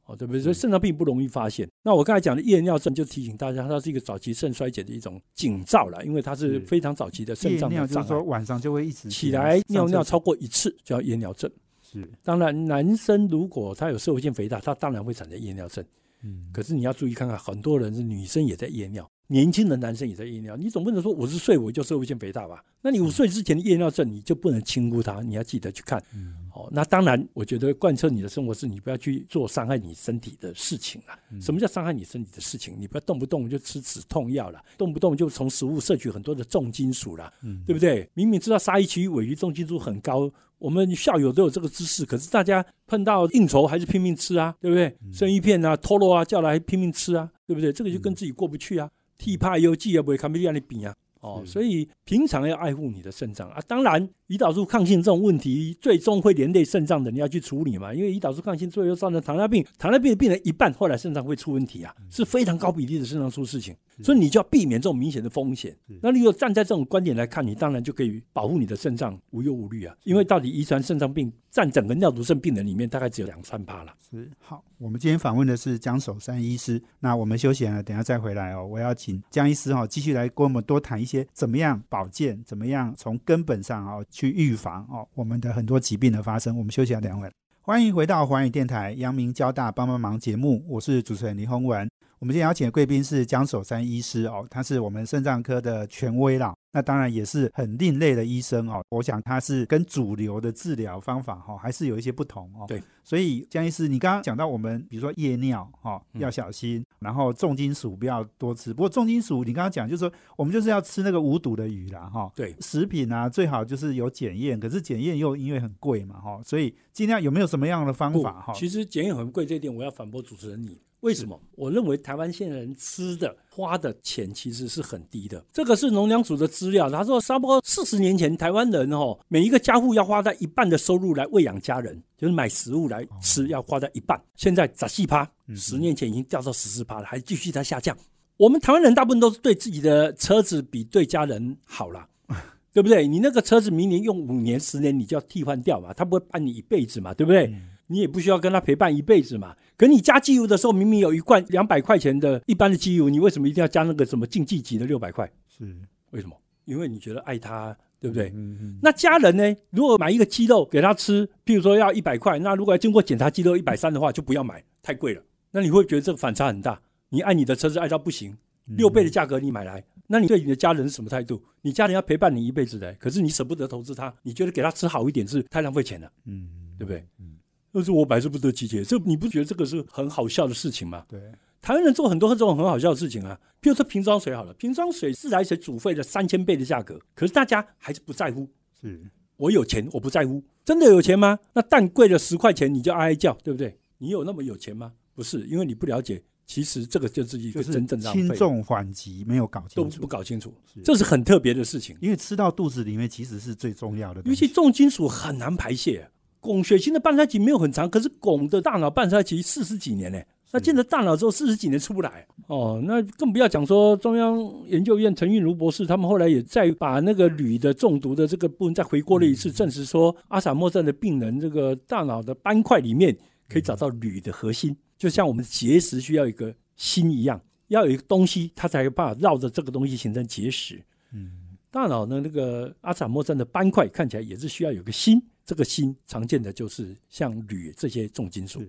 [0.06, 0.42] 哦，对不对？
[0.42, 1.68] 所以肾脏病不容易发现。
[1.82, 7.86] 那我刚才讲的夜尿症，就提醒大家，它是一个早期肾衰竭的一种警兆了，因为它是是非常早期的肾脏的障碍。
[7.86, 11.50] 就是说晚上就会一直起来尿尿超过过一次叫夜尿症。
[11.80, 15.84] 是当然，男生如果他有社会性肥大，他当然会产生夜尿症。
[16.22, 16.50] 嗯。
[16.52, 20.56] 可是你要注意看看，很多人是女生也在夜尿，年轻的男生也在夜尿。
[20.56, 22.62] 你总不能说五十岁我就社会性肥大吧？
[22.82, 26.02] 那你五岁之前的夜尿症，你就不能轻忽它，你要记得去看。
[26.14, 31.18] 嗯哦，那当然，我觉得贯彻你的生活是，你不要去做伤害你身体的事情啦。
[31.30, 32.74] 嗯什么叫伤害你身体的事情？
[32.78, 38.08] 你不要动不动就吃止痛药了，动不动就从食物摄取很多的重金属了，嗯对不对？
[38.14, 44.94] 明明知道鲨鱼、旗鱼、尾鱼重金属很高，我们校友都有这个知识，可是大家碰到应酬还是拼命吃啊，对不对？
[45.10, 47.72] 生鱼片啊、拖肉啊叫来拼命吃啊，对不对？
[47.72, 48.90] 这个就跟自己过不去啊，
[49.22, 50.92] 替怕忧记啊，不会看不见你病啊。
[51.20, 53.62] 哦，所以平常要爱护你的肾脏啊。
[53.68, 57.94] 当然，胰岛素抗性这种问题，最终会连累肾脏的，你要去处理嘛。
[57.94, 63.72] 因为胰岛素抗性最后造成糖尿病，糖尿病的病人一半后来肾脏会出问题啊，是非常高比例的肾脏出事情。
[64.02, 65.76] 所以你就要避免这种明显的风险。
[66.02, 69.96] 那你如果站在这种观点来看，你当然就可以保护你的肾脏无忧无虑啊。
[70.04, 73.94] 因为到底遗传肾脏病占整个尿毒症病人里面大概只有两三趴了。
[74.10, 76.82] 是好，我们今天访问的是江守山医师。
[77.00, 78.66] 那我们休息了，等下再回来哦。
[78.66, 86.56] 我要请江医师哈、哦、继续来跟我们多谈一些怎么样保健，怎么样从根本上哦去预防哦我们的很多疾病的发生。
[86.58, 87.30] 我们休息了，两位。
[87.64, 91.88] 欢迎回到环宇电台阳明交大帮帮忙节目，我是主持人林宏文。
[92.22, 96.54] 我们今天邀请的贵宾是江守山医师哦，他是我们肾脏科的权威啦。
[96.72, 98.80] 那当然也是很另类的医生哦。
[98.90, 102.64] 我想他是跟主流的治疗方法哈、哦，还是有一些不同哦。
[102.68, 108.72] 对，所以江医师，你刚刚讲到我们比如说夜尿哈、哦、嗯要小心，然后重金属不要多吃。
[108.72, 112.32] 不过重金属你刚刚讲就是说我们就是要吃那个无毒的鱼啦哈、哦。
[112.36, 118.52] 对，食品啊最好就是有检验，可是检验又因为很贵嘛哈、哦，所以尽量有没有什么样的方法哈？
[118.54, 120.80] 其实检验很贵这一点，我要反驳主持人你。
[121.02, 121.38] 为什么？
[121.56, 125.44] 我认为台湾现在人吃的花的钱其实是很低的。
[125.52, 134.20] 这个是农粮署的资料，他说差不多四十年前，台湾人哦，每一个家户要花在一半的收入来喂养家人，就是买食物来吃，要花在一半。
[134.36, 137.96] 现在十四趴，十年前已经掉到十四趴了，还继续在下降。
[138.36, 142.08] 我们台湾人大部分都是对自己的车子比对家人好啦。
[142.72, 143.06] 对不对？
[143.06, 147.48] 你那个车子明年用五年、十年，你就要替换掉嘛，他不会伴你一辈子嘛，对不对？
[147.48, 149.54] 嗯你也不需要跟他陪伴一辈子嘛。
[149.76, 155.30] 可你加机油的时候，明明有一罐两百块钱的一般的机油，你为什么一定要加那个什么竞技级的六百块？
[155.48, 155.64] 是，
[156.10, 156.34] 为什么？
[156.64, 158.30] 因为你觉得爱他，对不对？
[158.34, 159.56] 嗯嗯，那家人呢？
[159.70, 165.22] 如果买一个鸡肉给他吃，譬如说要一百块，那如果要经过检查鸡肉一百三的话，就不要买，太贵了。
[165.50, 166.80] 那你会觉得这个反差很大。
[167.08, 168.36] 你爱你的车子爱到不行，
[168.68, 171.42] 嗯六倍的价格你买来，那你对你的家人是什么态度？
[171.60, 177.04] 你家人要陪伴你一辈子的，可是你舍不得投资他，你觉得给他吃好一点是太浪费钱了，嗯，对不对？
[177.18, 177.36] 嗯，
[177.72, 181.04] 那是我百思不得其解，这你不觉得这个是很好笑的事情吗？
[181.08, 181.18] 对，
[181.60, 188.48] 台湾人做很多这种很好笑的事情啊，譬如说瓶装水好了，瓶装水自来水煮沸的三千倍的价格，可是大家还是不在乎。
[188.80, 189.00] 是，
[189.36, 190.42] 我有钱，我不在乎。
[190.64, 191.38] 真的有钱吗？
[191.54, 193.76] 那蛋贵了十块钱，你就哀哀叫，对不对？
[193.98, 194.92] 你有那么有钱吗？
[195.14, 201.96] 不是，因为你不了解，其实这个就是一个真正浪费，轻重缓急没有搞清楚，不搞清楚是，这是很特别的事情。
[202.00, 206.08] 因为吃到肚子里面其实是最重要的东尤西，其重金属很难排泄，
[206.42, 210.20] 汞血清的半衰期没有很长，可是汞的大脑半衰期四十几年呢。
[210.54, 223.16] 那进了大脑之后，四十几年出不来哦，那更不要讲说中央研究院陈韵如博士，他们后来也再把那个铝的中毒的这个部分再回过了一次，证实说阿萨莫症的病人这个大脑的斑块里面
[223.48, 230.78] 可以找到铝的核心，就像我们结石需要一个心一样，要有一个东西，它才有办法绕着这个东西形成结石。
[231.14, 238.62] 嗯，大脑呢，那个阿萨莫症的斑块看起来也是需要有个锌，这个锌常见的就是像铝这些重金属。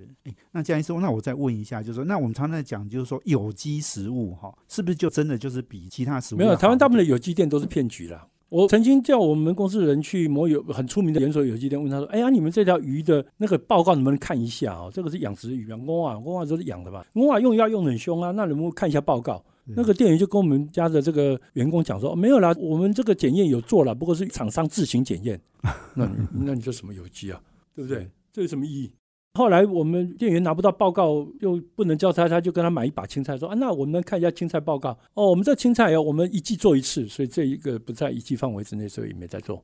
[0.52, 8.28] 那江医生，那我再问一下，就是说，那我们常常在讲，就是说有机食物哈，是不是就真的就是比其他食物没有，台湾大部分的有机店都是骗局啦。
[8.50, 14.92] 我曾经叫我们公司的人去某有很出名的连锁有机店，问他说：“哎呀，你们这条鱼的那个报告能不能看一下哦？
[14.94, 17.04] 这个是养殖鱼啊，公啊，公啊都是养的吧？
[17.14, 25.40] 公啊用药用得很凶啊，那能不能看一下报告？”嗯那个店员就跟我们家的这个员工讲说：“哦没有啦，我们这个检验有做了，不过是厂商自行检验。
[25.96, 26.14] 那你
[26.46, 27.42] 那你说什么有机啊？
[27.74, 28.10] 对不对？
[28.32, 28.92] 这有什么意义？
[29.36, 34.92] 后来我们店员拿不到报告，又不能交差，他就跟他买一把青菜，说啊，那我们看一下青菜报告。
[35.14, 39.64] 哦，我们这青菜哦，我们一季做一次，所以这一个不在一季范围之内，所以也没在做。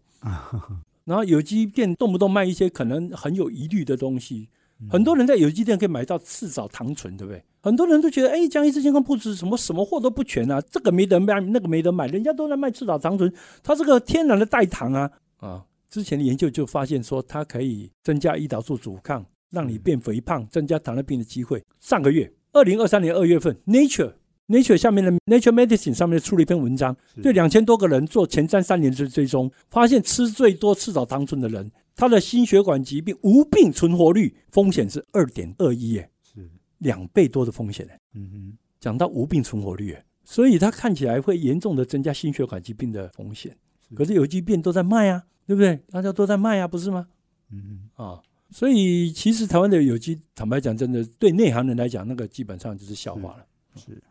[1.06, 4.48] 然后有机店动不动卖一些可能很有疑虑的东西，
[4.90, 7.44] 很多人在有机店可以买到赤藻糖醇，对不对？
[7.62, 15.66] 很多人都觉得，哎，江医师健康铺子什么什么货都不全啊，这个没得卖，那个没得买，人家都在卖赤藻糖醇，它是个天然的代糖啊啊！
[15.90, 21.64] 之前的研究就发现说，它可以增加胰岛素阻抗，让你变肥胖，增加糖尿病的机会。
[21.80, 24.12] 上个月，二零二三年二月份，《Nature》
[24.48, 36.19] Nature 下面的《Nature Medicine》上面出了一篇文章，对两千多个人做前瞻三年的追踪，发现吃最多赤藻糖醇的人，他的心血管疾病无病存活率风险是二点二一，耶，是
[36.80, 43.56] 两倍多的风险，嗯哼，讲到无病存活率，所以它看起来会严重的增加心血管疾病的风险。
[43.96, 45.78] 可是有机变都在卖啊，对不对？
[45.90, 47.08] 大家都在卖啊，不是吗？
[47.52, 53.46] 嗯啊，所以其实台湾的有机，坦白讲，真的对内行人来讲，那个基本上就是笑话了。
[53.76, 54.02] 是。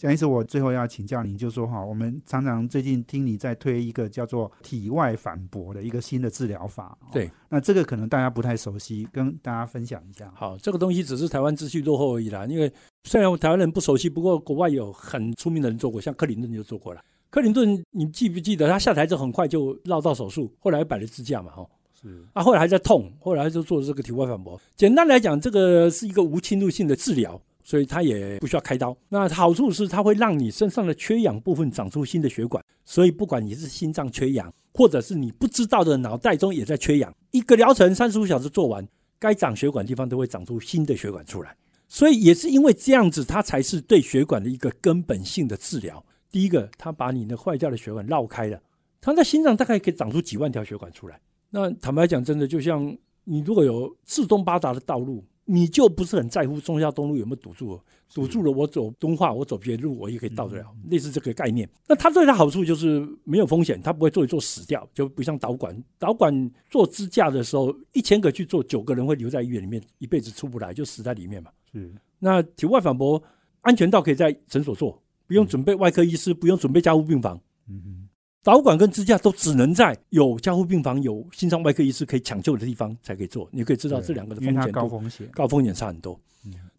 [0.00, 6.96] 蒋医师，我最后要请教您，就说哈，我们常常最近听你在推一个叫做体外反驳的一个新的治疗法。
[7.12, 10.32] 对，那这个可能大家不太熟悉，跟大家分享一下。
[10.34, 12.46] 好，这个东西只是台湾资讯落后而已啦。
[12.46, 12.72] 因为
[13.04, 17.04] 虽然台湾人不熟悉，不过国外有很出名的人做过，像克林顿就做过了。
[17.28, 21.66] 克林顿，你记不记得他下台之后很快就绕道手术，后来摆了支架嘛，哈。
[22.00, 22.24] 是。
[22.32, 24.58] 啊，后来还在痛，后来就做这个体外反驳。
[24.76, 27.38] 简单来讲，这个是一个无侵入性的治疗。
[27.70, 28.96] 所以它也不需要开刀。
[29.08, 32.60] 那好处是它会让你身上的缺氧部分长出新的血管。
[32.84, 38.84] 所以不管你是心脏缺氧，或者是你不知道的脑袋中也在缺氧，一个疗程三十五小时做完，
[39.20, 41.56] 该长血管地方都会长出新的血管出来。
[41.86, 46.04] 所以也是因为这样子，它才是对血管的一个根本性的治疗。
[46.28, 48.60] 第一个，它把你的坏掉的血管绕开了，
[49.00, 51.20] 它在心脏大概可以长出几万条血管出来。
[51.50, 55.24] 那坦白讲，真的就像你如果有四通八达的道路。
[55.52, 57.80] 你就不是很在乎中孝东路有没有堵住？
[58.14, 60.64] 堵住了，我走东化，我走别的路，我也可以到得了。
[60.88, 61.68] 类似这个概念。
[61.88, 65.76] 那它最大好处就是没有风险，它不会做一做死掉，就不像导管。
[65.98, 71.50] 导管做支架的时候，一千个去做，九个人会留在医院里面，一辈子出不来，就死在里面嘛。
[71.72, 71.92] 是。
[72.20, 73.20] 那体外反驳
[73.62, 77.40] 安全到可以在诊所做，不用准备外科医师，不用准备加护病房。
[77.68, 78.08] 嗯哼。
[78.42, 83.48] 导管跟支架都只能在有加护病房、有心脏外科医师可以抢救的地方才可以做。
[83.52, 86.18] 你可以知道这两个的风险高风险高风险差很多。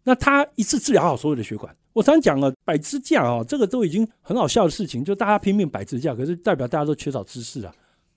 [0.02, 1.74] 那他一次治疗好所有的血管。
[1.92, 7.72] 我常讲了，摆支架啊，这个都已经很好笑的事情，就大家拼命摆支架，可是代表大家都缺少知识啊。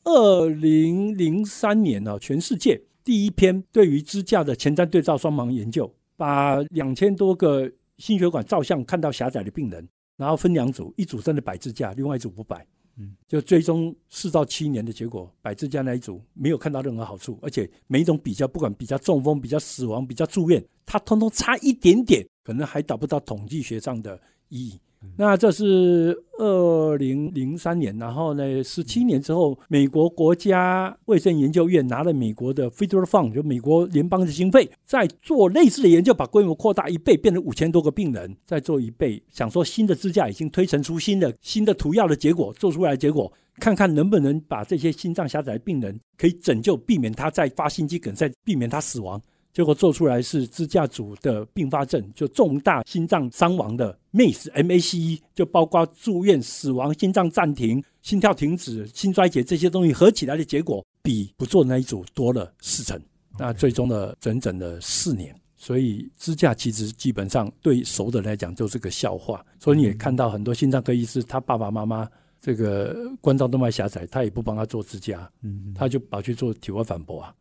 [0.05, 12.65] 二零零三年呢，全世界第一篇对于支架的前瞻对照双盲研究，把两千多个心血管照相看到狭窄的病人，然后分两组，一组真的摆支架，另外一组不摆。
[12.97, 24.79] 嗯，就最终四到七年的结果，百支架那一组没有看到任何好处，而且每一种比较，不管比较中风、比较死亡、比较住院，它通通差一点点，可能还达不到统计学上的意义。
[25.17, 49.21] 那这是二零零三年，然后呢，十七年之后，美国国家卫生研究院拿了美国的 Federal Fund，就美国联邦的经费，在做类似的研究，把规模扩大一倍，变成五千多个病人，再做一倍，想说新的支架已经推陈出新的新的涂药的结果，做出来结果，看看能不能把这些心脏狭窄的病人可以拯救，避免他再发心肌梗塞，避免他死亡。
[49.55, 63.01] 结果做出来是支架组的并发症，就重大心脏伤亡的 MACE，就包括住院、死亡、心脏暂停、心跳停止、心衰竭这些东西合起来的结果，比不做那一组多了四成。
[63.39, 69.41] 那最终的整整的四年，所以支架其实基本上对熟的来讲就是个笑话。
[69.57, 72.05] 所以你也看到很多心脏科医师，他爸爸妈妈
[72.45, 77.33] 这个冠状动脉狭窄，他也不帮他做支架，嗯，他就跑去做体外反搏啊。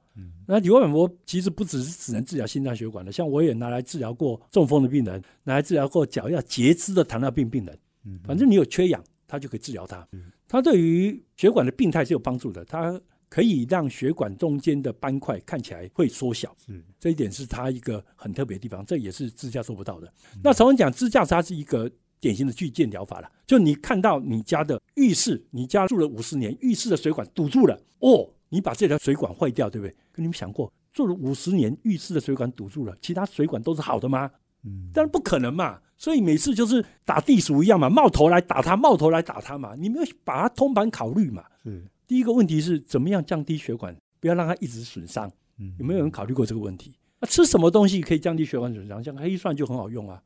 [0.46, 7.78] 那体外反搏其实不只是只能治疗心脏血管的，像我也拿来治疗过中风的病人，拿来治疗过脚要截肢的糖尿病病人。
[8.06, 10.08] 嗯，反正你有缺氧，他就可以治疗他。
[10.12, 16.56] 嗯，它对于血管的病态是有帮助的，它可以让血管中间的斑块看起来会缩小。
[16.68, 20.10] 嗯，这一点是他一个很特别的地方，这也是支架做不到的。
[20.42, 21.90] 那常常讲支架，它是一个
[22.24, 23.30] 典型的巨舰疗法了。
[23.46, 28.26] 就你看到你家的浴室，你家住了五十年，浴室的水管堵住了，哦。
[28.48, 29.94] 你把这条水管坏掉，对不对？
[30.12, 34.30] 跟你们想过，住了五十年浴室的水管堵住了，其他水管都是好的吗？
[34.64, 35.78] 嗯，当然不可能嘛。
[35.98, 39.74] 所以每次就是打地鼠一样嘛，冒头来打它，冒头来打它嘛。
[39.76, 41.44] 你没有把它通盘考虑嘛？
[41.62, 41.84] 是。
[42.06, 45.30] 第一个问题是怎么样降低血管，不要让它一直损伤。
[45.58, 46.94] 嗯，有没有人考虑过这个问题？
[47.20, 49.02] 那吃什么东西可以降低血管损伤？
[49.02, 50.22] 像黑蒜就很好用啊。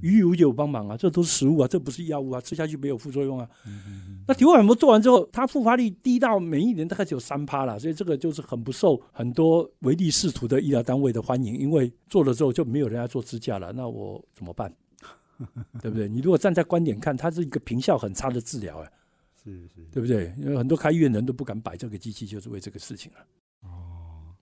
[0.00, 3.48] 鱼油有帮忙啊，这都是食物啊，这不是药物啊，吃下去没有副作用啊。
[4.26, 14.72] 那体外反搏做完之后，它复发率低到每一年大概只有三趴了，所以这个就是很不受很多唯利是图的医疗单位的欢迎，因为做了之后就没有人要做支架了，那我怎么办？
[15.80, 16.08] 对不对？
[16.08, 18.92] 你如果站在观点看，它是一个平效很差的治疗，哎，
[19.42, 20.32] 是是，对不对？
[20.36, 23.18] 因为很多开医院人都不敢摆这个机器，就是为这个事情了。
[23.62, 24.34] 哦，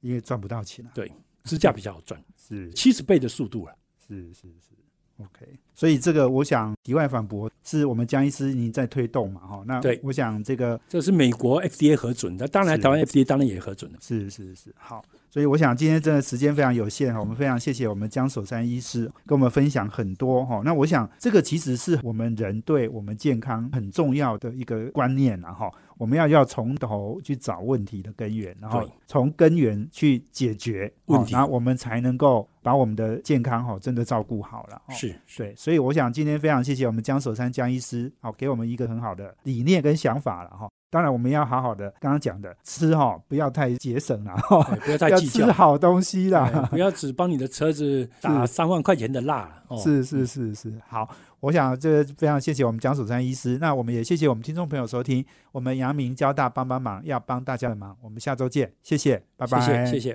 [0.00, 0.90] 因为赚不到钱了。
[0.94, 1.12] 对，
[1.42, 3.76] 支架比较好赚，是七十倍的速度了。
[4.06, 4.74] 是是是。
[5.20, 13.98] OK，所以这个我想题外反驳，是我们江医师您在推动嘛，哈，那对我想这个这是美国 FDA 核准的，当然是台湾 FDA 当然也核准了。
[14.00, 20.62] 是是是好，所以我想今天真的时间非常有限哈，我们非常谢谢我们江守山医师跟我们分享很多哈。
[20.64, 25.72] 那我想这个其实是我们人对我们健康很重要的一个观念啊哈。
[25.98, 31.32] 我们要要从头去找问题的根源，然后从根源去解决问题。
[31.32, 34.76] 然后我们才能够把我们的健康哈真的照顾好了。
[34.86, 34.94] 哦。
[34.94, 45.46] 是，对，所以我想今天非常谢谢我们江守山江医师，好、给我们一个很好的理念跟想法了哈、当然，我们要好好的，刚刚讲的吃哈、不要太节省了哈、哎不要太计较。
[45.46, 46.50] 吃，好东西啦。
[46.54, 49.50] 哎不要只帮你的车子打三万块钱的蜡。
[49.68, 51.08] 哦，是是是是，好，
[51.44, 55.22] 我想这非常谢谢我们蒋守山医师，那我们也谢谢我们听众朋友收听，
[55.52, 60.12] 我们阳明交大帮帮忙，要帮大家的忙，我们下周见，谢谢，拜拜，谢谢谢谢。